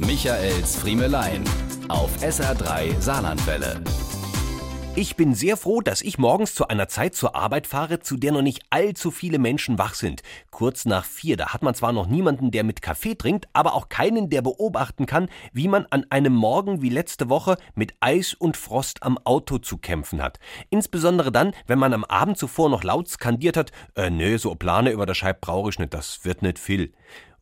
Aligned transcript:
Michaels 0.00 0.76
Friemelein 0.76 1.42
auf 1.88 2.22
SR3 2.22 3.00
Saarlandwelle. 3.00 3.82
Ich 4.94 5.16
bin 5.16 5.34
sehr 5.34 5.56
froh, 5.56 5.80
dass 5.80 6.02
ich 6.02 6.18
morgens 6.18 6.54
zu 6.54 6.68
einer 6.68 6.86
Zeit 6.86 7.16
zur 7.16 7.34
Arbeit 7.34 7.66
fahre, 7.66 7.98
zu 7.98 8.16
der 8.16 8.30
noch 8.30 8.42
nicht 8.42 8.62
allzu 8.70 9.10
viele 9.10 9.40
Menschen 9.40 9.76
wach 9.76 9.94
sind. 9.94 10.22
Kurz 10.52 10.86
nach 10.86 11.04
vier, 11.04 11.36
da 11.36 11.52
hat 11.52 11.62
man 11.62 11.74
zwar 11.74 11.92
noch 11.92 12.06
niemanden, 12.06 12.52
der 12.52 12.62
mit 12.62 12.80
Kaffee 12.80 13.16
trinkt, 13.16 13.48
aber 13.52 13.74
auch 13.74 13.88
keinen, 13.88 14.30
der 14.30 14.42
beobachten 14.42 15.06
kann, 15.06 15.28
wie 15.52 15.66
man 15.66 15.84
an 15.90 16.06
einem 16.10 16.34
Morgen 16.34 16.80
wie 16.80 16.90
letzte 16.90 17.28
Woche 17.28 17.56
mit 17.74 17.94
Eis 17.98 18.34
und 18.34 18.56
Frost 18.56 19.02
am 19.02 19.18
Auto 19.18 19.58
zu 19.58 19.78
kämpfen 19.78 20.22
hat. 20.22 20.38
Insbesondere 20.70 21.32
dann, 21.32 21.54
wenn 21.66 21.80
man 21.80 21.92
am 21.92 22.04
Abend 22.04 22.38
zuvor 22.38 22.70
noch 22.70 22.84
laut 22.84 23.08
skandiert 23.08 23.56
hat, 23.56 23.72
äh, 23.96 24.10
nö, 24.10 24.38
so 24.38 24.54
Plane 24.54 24.92
über 24.92 25.06
der 25.06 25.14
Scheib 25.14 25.40
brauche 25.40 25.70
ich 25.70 25.78
nicht, 25.80 25.92
das 25.92 26.24
wird 26.24 26.42
nicht 26.42 26.60
viel. 26.60 26.92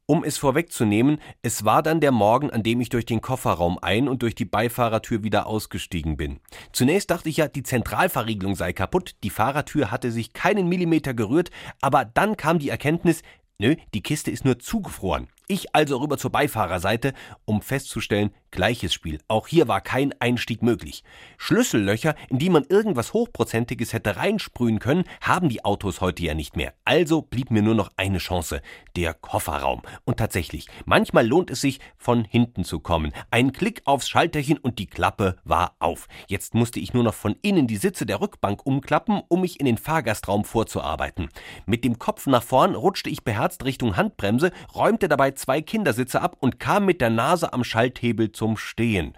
Um 0.09 0.23
es 0.23 0.39
vorwegzunehmen, 0.39 1.19
es 1.43 1.65
war 1.65 1.83
dann 1.83 2.01
der 2.01 2.13
Morgen, 2.13 2.53
an 2.53 2.63
dem 2.63 2.81
ich 2.81 2.91
durch 2.91 3.07
den 3.07 3.21
Kofferraum 3.21 3.77
ein 3.83 4.09
und 4.09 4.23
durch 4.23 4.37
die 4.37 4.45
Beifahrertür 4.45 5.25
wieder 5.25 5.49
ausgestiegen 5.49 6.17
bin. 6.17 6.39
Zunächst 6.71 7.11
dachte 7.11 7.29
ich 7.29 7.39
ja, 7.39 7.49
die 7.49 7.65
Zentralverriegelung 7.65 8.55
sei 8.55 8.73
kaputt, 8.73 9.17
die 9.25 9.31
Fahrertür 9.31 9.91
hatte 9.91 10.13
sich 10.13 10.33
keinen 10.33 10.69
Millimeter 10.69 11.13
gerührt, 11.13 11.51
aber 11.81 12.05
dann 12.05 12.37
kam 12.37 12.61
die 12.61 12.69
Erkenntnis, 12.69 13.23
nö, 13.59 13.75
die 13.95 14.03
Kiste 14.03 14.31
ist 14.31 14.45
nur 14.45 14.61
zugefroren. 14.61 15.27
Ich 15.49 15.75
also 15.75 15.97
rüber 15.97 16.19
zur 16.19 16.31
Beifahrerseite, 16.31 17.13
um 17.45 17.61
festzustellen, 17.61 18.31
gleiches 18.57 18.93
Spiel. 18.93 19.21
Auch 19.29 19.47
hier 19.47 19.69
war 19.69 19.81
kein 19.81 20.13
Einstieg 20.19 20.63
möglich. 20.63 21.05
Schlüssellöcher, 21.39 22.17
in 22.29 22.41
die 22.41 22.51
man 22.51 22.65
irgendwas 22.65 23.13
Hochprozentiges 23.13 23.93
hätte 23.93 24.17
reinsprühen 24.17 24.81
können, 24.81 25.05
haben 25.21 25.49
die 25.49 25.65
Autos 25.65 26.01
heute 26.01 26.25
ja 26.25 26.35
nicht 26.35 26.57
mehr. 26.57 26.75
Also 26.85 27.23
blieb 27.23 27.53
mir 27.53 27.63
nur 27.63 27.77
noch 27.77 27.93
eine 27.97 28.19
Chance, 28.19 28.63
der 28.97 29.15
Kofferraum. 29.15 29.83
Und 30.05 30.17
tatsächlich, 30.17 30.67
manchmal 30.85 31.27
lohnt 31.27 31.51
es 31.51 31.61
sich, 31.61 31.79
von 31.97 32.25
hinten 32.25 32.65
zu 32.65 32.81
kommen. 32.81 33.13
Ein 33.31 33.53
Klick 33.53 33.83
aufs 33.85 34.09
Schalterchen 34.09 34.59
und 34.59 34.81
die 34.81 34.87
Klappe 34.87 35.37
war 35.45 35.77
auf. 35.79 36.09
Jetzt 36.27 36.55
musste 36.55 36.81
ich 36.81 36.95
nur 36.95 37.05
noch 37.05 37.15
von 37.15 37.37
innen 37.43 37.67
die 37.67 37.77
Sitze 37.77 38.07
der 38.07 38.21
Rückbank 38.21 38.65
umklappen, 38.65 39.23
um 39.29 39.43
mich 39.43 39.61
in 39.61 39.67
den 39.67 39.79
Fahrgastraum 39.79 40.45
vorzuarbeiten. 40.45 41.29
Mit 41.67 41.85
dem 41.85 41.99
Kopf 41.99 42.27
nach 42.27 42.43
vorn 42.43 42.75
rutschte 42.75 43.11
ich 43.11 43.23
beherzt 43.23 43.65
Richtung 43.65 43.97
Handbremse, 43.97 44.51
räumte 44.75 45.09
dabei 45.09 45.33
zwei 45.33 45.61
Kindersitze 45.61 46.23
ab 46.23 46.37
und 46.41 46.59
kam 46.59 46.87
mit 46.87 47.01
der 47.03 47.11
Nase 47.11 47.53
am 47.53 47.63
Schalthebel 47.63 48.33
zum 48.47 48.57
Stehen. 48.57 49.15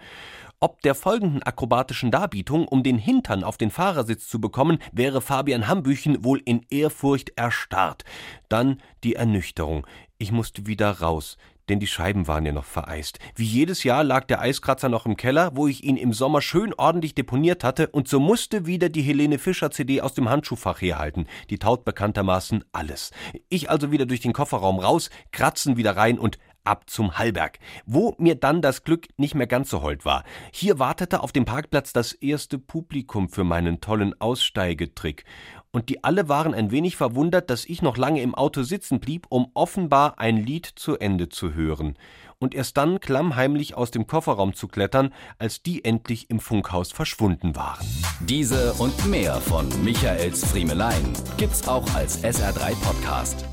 Ob 0.58 0.80
der 0.80 0.94
folgenden 0.94 1.42
akrobatischen 1.42 2.10
Darbietung, 2.10 2.66
um 2.66 2.82
den 2.82 2.96
Hintern 2.96 3.44
auf 3.44 3.58
den 3.58 3.70
Fahrersitz 3.70 4.26
zu 4.26 4.40
bekommen, 4.40 4.78
wäre 4.90 5.20
Fabian 5.20 5.68
Hambüchen 5.68 6.24
wohl 6.24 6.40
in 6.46 6.64
Ehrfurcht 6.70 7.32
erstarrt. 7.36 8.04
Dann 8.48 8.80
die 9.04 9.16
Ernüchterung. 9.16 9.86
Ich 10.16 10.32
musste 10.32 10.66
wieder 10.66 10.90
raus, 11.00 11.36
denn 11.68 11.78
die 11.78 11.86
Scheiben 11.86 12.26
waren 12.26 12.46
ja 12.46 12.52
noch 12.52 12.64
vereist. 12.64 13.18
Wie 13.36 13.44
jedes 13.44 13.84
Jahr 13.84 14.02
lag 14.02 14.24
der 14.24 14.40
Eiskratzer 14.40 14.88
noch 14.88 15.06
im 15.06 15.16
Keller, 15.16 15.50
wo 15.54 15.68
ich 15.68 15.84
ihn 15.84 15.96
im 15.96 16.12
Sommer 16.12 16.40
schön 16.40 16.72
ordentlich 16.74 17.14
deponiert 17.14 17.62
hatte, 17.62 17.88
und 17.88 18.08
so 18.08 18.18
musste 18.18 18.66
wieder 18.66 18.88
die 18.88 19.02
Helene 19.02 19.38
Fischer 19.38 19.70
CD 19.70 20.00
aus 20.00 20.14
dem 20.14 20.28
Handschuhfach 20.30 20.80
herhalten. 20.80 21.26
Die 21.50 21.58
taut 21.58 21.84
bekanntermaßen 21.84 22.64
alles. 22.72 23.12
Ich 23.48 23.70
also 23.70 23.92
wieder 23.92 24.06
durch 24.06 24.20
den 24.20 24.32
Kofferraum 24.32 24.78
raus, 24.78 25.10
kratzen 25.30 25.76
wieder 25.76 25.96
rein 25.96 26.18
und 26.18 26.38
ab 26.68 26.88
zum 26.88 27.18
Hallberg, 27.18 27.58
wo 27.86 28.14
mir 28.18 28.34
dann 28.34 28.62
das 28.62 28.84
Glück 28.84 29.08
nicht 29.16 29.34
mehr 29.34 29.46
ganz 29.46 29.70
so 29.70 29.82
hold 29.82 30.04
war. 30.04 30.24
Hier 30.52 30.78
wartete 30.78 31.22
auf 31.22 31.32
dem 31.32 31.44
Parkplatz 31.44 31.92
das 31.92 32.12
erste 32.12 32.58
Publikum 32.58 33.28
für 33.28 33.44
meinen 33.44 33.80
tollen 33.80 34.14
Aussteigetrick. 34.20 35.24
Und 35.70 35.88
die 35.88 36.02
alle 36.04 36.28
waren 36.28 36.54
ein 36.54 36.70
wenig 36.70 36.96
verwundert, 36.96 37.50
dass 37.50 37.64
ich 37.64 37.82
noch 37.82 37.96
lange 37.96 38.22
im 38.22 38.34
Auto 38.34 38.62
sitzen 38.62 39.00
blieb, 39.00 39.26
um 39.28 39.50
offenbar 39.54 40.18
ein 40.18 40.36
Lied 40.36 40.66
zu 40.66 40.98
Ende 40.98 41.28
zu 41.28 41.54
hören. 41.54 41.96
Und 42.38 42.54
erst 42.54 42.76
dann 42.76 43.00
klammheimlich 43.00 43.74
aus 43.74 43.90
dem 43.90 44.06
Kofferraum 44.06 44.54
zu 44.54 44.68
klettern, 44.68 45.12
als 45.38 45.62
die 45.62 45.84
endlich 45.84 46.30
im 46.30 46.38
Funkhaus 46.38 46.92
verschwunden 46.92 47.56
waren. 47.56 47.84
Diese 48.20 48.74
und 48.74 49.06
mehr 49.06 49.34
von 49.40 49.68
Michaels 49.82 50.44
Friemelein 50.46 51.12
gibt's 51.36 51.66
auch 51.66 51.92
als 51.94 52.22
SR3 52.22 52.74
Podcast. 52.82 53.44